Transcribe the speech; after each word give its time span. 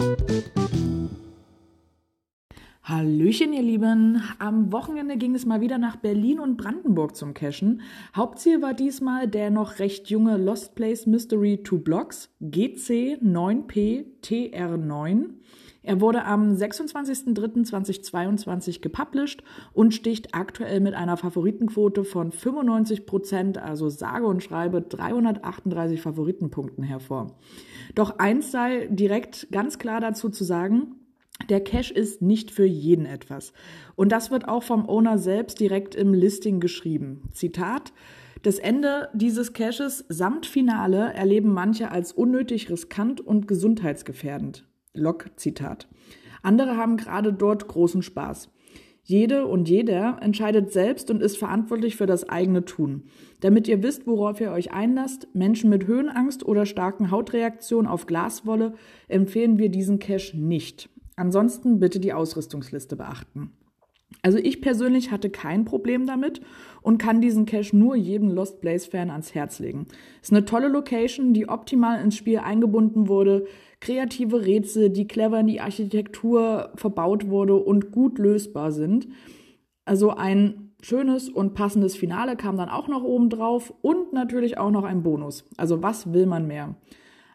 thank 0.00 0.20
you 0.20 0.29
Hallöchen, 2.82 3.52
ihr 3.52 3.60
Lieben. 3.60 4.22
Am 4.38 4.72
Wochenende 4.72 5.18
ging 5.18 5.34
es 5.34 5.44
mal 5.44 5.60
wieder 5.60 5.76
nach 5.76 5.96
Berlin 5.96 6.40
und 6.40 6.56
Brandenburg 6.56 7.14
zum 7.14 7.34
Cashen. 7.34 7.82
Hauptziel 8.16 8.62
war 8.62 8.72
diesmal 8.72 9.28
der 9.28 9.50
noch 9.50 9.80
recht 9.80 10.08
junge 10.08 10.38
Lost 10.38 10.76
Place 10.76 11.06
Mystery 11.06 11.62
2 11.62 11.76
Blocks 11.76 12.30
GC9P 12.40 14.06
TR9. 14.24 15.24
Er 15.82 16.00
wurde 16.00 16.24
am 16.24 16.54
26.03.2022 16.54 18.80
gepublished 18.80 19.44
und 19.74 19.92
sticht 19.92 20.34
aktuell 20.34 20.80
mit 20.80 20.94
einer 20.94 21.18
Favoritenquote 21.18 22.04
von 22.04 22.32
95 22.32 23.04
Prozent, 23.04 23.58
also 23.58 23.90
sage 23.90 24.26
und 24.26 24.42
schreibe 24.42 24.80
338 24.80 26.00
Favoritenpunkten 26.00 26.84
hervor. 26.84 27.36
Doch 27.94 28.18
eins 28.18 28.50
sei 28.50 28.88
direkt 28.90 29.48
ganz 29.52 29.78
klar 29.78 30.00
dazu 30.00 30.30
zu 30.30 30.44
sagen, 30.44 30.94
der 31.48 31.60
Cache 31.60 31.92
ist 31.92 32.22
nicht 32.22 32.50
für 32.50 32.64
jeden 32.64 33.06
etwas. 33.06 33.52
Und 33.96 34.12
das 34.12 34.30
wird 34.30 34.48
auch 34.48 34.62
vom 34.62 34.88
Owner 34.88 35.18
selbst 35.18 35.60
direkt 35.60 35.94
im 35.94 36.14
Listing 36.14 36.60
geschrieben. 36.60 37.22
Zitat. 37.32 37.92
Das 38.42 38.58
Ende 38.58 39.08
dieses 39.12 39.52
Caches 39.52 40.04
samt 40.08 40.46
Finale 40.46 41.12
erleben 41.12 41.52
manche 41.52 41.90
als 41.90 42.12
unnötig 42.12 42.70
riskant 42.70 43.20
und 43.20 43.46
gesundheitsgefährdend. 43.46 44.66
Log 44.94 45.26
Zitat. 45.36 45.88
Andere 46.42 46.76
haben 46.76 46.96
gerade 46.96 47.32
dort 47.32 47.68
großen 47.68 48.02
Spaß. 48.02 48.50
Jede 49.02 49.46
und 49.46 49.68
jeder 49.68 50.18
entscheidet 50.20 50.72
selbst 50.72 51.10
und 51.10 51.22
ist 51.22 51.36
verantwortlich 51.36 51.96
für 51.96 52.06
das 52.06 52.28
eigene 52.28 52.64
Tun. 52.64 53.04
Damit 53.40 53.66
ihr 53.66 53.82
wisst, 53.82 54.06
worauf 54.06 54.40
ihr 54.40 54.52
euch 54.52 54.72
einlasst, 54.72 55.28
Menschen 55.34 55.68
mit 55.68 55.86
Höhenangst 55.86 56.46
oder 56.46 56.64
starken 56.64 57.10
Hautreaktionen 57.10 57.90
auf 57.90 58.06
Glaswolle, 58.06 58.74
empfehlen 59.08 59.58
wir 59.58 59.68
diesen 59.68 59.98
Cache 59.98 60.38
nicht. 60.38 60.88
Ansonsten 61.20 61.80
bitte 61.80 62.00
die 62.00 62.14
Ausrüstungsliste 62.14 62.96
beachten. 62.96 63.52
Also 64.22 64.38
ich 64.38 64.62
persönlich 64.62 65.10
hatte 65.10 65.28
kein 65.28 65.66
Problem 65.66 66.06
damit 66.06 66.40
und 66.80 66.96
kann 66.96 67.20
diesen 67.20 67.44
Cache 67.44 67.76
nur 67.76 67.94
jedem 67.94 68.30
Lost 68.30 68.62
Blaze 68.62 68.90
Fan 68.90 69.10
ans 69.10 69.34
Herz 69.34 69.58
legen. 69.58 69.86
Ist 70.22 70.32
eine 70.32 70.46
tolle 70.46 70.68
Location, 70.68 71.34
die 71.34 71.46
optimal 71.46 72.02
ins 72.02 72.16
Spiel 72.16 72.38
eingebunden 72.38 73.06
wurde, 73.06 73.44
kreative 73.80 74.46
Rätsel, 74.46 74.88
die 74.88 75.06
clever 75.06 75.40
in 75.40 75.46
die 75.46 75.60
Architektur 75.60 76.72
verbaut 76.76 77.28
wurde 77.28 77.56
und 77.56 77.92
gut 77.92 78.18
lösbar 78.18 78.72
sind. 78.72 79.06
Also 79.84 80.12
ein 80.12 80.72
schönes 80.80 81.28
und 81.28 81.52
passendes 81.52 81.96
Finale 81.96 82.36
kam 82.36 82.56
dann 82.56 82.70
auch 82.70 82.88
noch 82.88 83.04
oben 83.04 83.28
drauf 83.28 83.74
und 83.82 84.14
natürlich 84.14 84.56
auch 84.56 84.70
noch 84.70 84.84
ein 84.84 85.02
Bonus. 85.02 85.44
Also 85.58 85.82
was 85.82 86.14
will 86.14 86.24
man 86.24 86.46
mehr? 86.46 86.76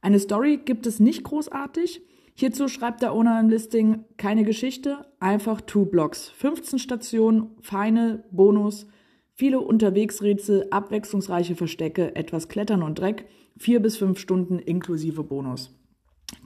Eine 0.00 0.20
Story 0.20 0.60
gibt 0.64 0.86
es 0.86 1.00
nicht 1.00 1.24
großartig. 1.24 2.02
Hierzu 2.34 2.68
schreibt 2.68 3.02
der 3.02 3.14
Owner 3.14 3.38
im 3.40 3.48
Listing 3.48 4.04
keine 4.16 4.44
Geschichte, 4.44 5.06
einfach 5.20 5.60
Two 5.60 5.84
Blocks. 5.84 6.28
15 6.30 6.78
Stationen, 6.78 7.50
feine 7.60 8.24
Bonus, 8.30 8.86
viele 9.34 9.60
Unterwegsrätsel, 9.60 10.66
abwechslungsreiche 10.70 11.54
Verstecke, 11.54 12.16
etwas 12.16 12.48
Klettern 12.48 12.82
und 12.82 12.98
Dreck, 12.98 13.26
vier 13.56 13.80
bis 13.80 13.96
fünf 13.96 14.18
Stunden 14.18 14.58
inklusive 14.58 15.22
Bonus. 15.22 15.78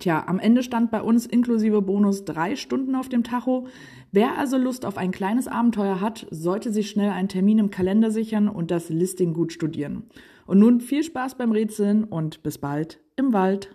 Tja, 0.01 0.25
am 0.27 0.39
Ende 0.39 0.63
stand 0.63 0.91
bei 0.91 1.01
uns 1.01 1.27
inklusive 1.27 1.81
Bonus 1.81 2.25
drei 2.25 2.57
Stunden 2.57 2.95
auf 2.95 3.09
dem 3.09 3.23
Tacho. 3.23 3.69
Wer 4.13 4.37
also 4.37 4.59
Lust 4.59 4.85
auf 4.85 4.99
ein 4.99 5.13
kleines 5.13 5.49
Abenteuer 5.49 6.01
hat, 6.01 6.27
sollte 6.31 6.73
sich 6.73 6.91
schnell 6.91 7.11
einen 7.11 7.29
Termin 7.29 7.59
im 7.59 7.71
Kalender 7.71 8.11
sichern 8.11 8.49
und 8.49 8.71
das 8.71 8.91
Listing 8.91 9.33
gut 9.33 9.53
studieren. 9.53 10.05
Und 10.47 10.59
nun 10.59 10.81
viel 10.81 11.03
Spaß 11.03 11.37
beim 11.39 11.53
Rätseln 11.53 12.05
und 12.05 12.43
bis 12.43 12.59
bald 12.59 13.01
im 13.17 13.33
Wald. 13.33 13.75